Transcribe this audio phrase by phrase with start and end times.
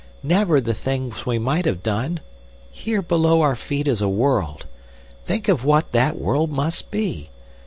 [0.23, 2.21] "Never the thing we might have done.
[2.71, 4.65] Here below our feet is a world.
[5.25, 7.29] Think of what that world must be!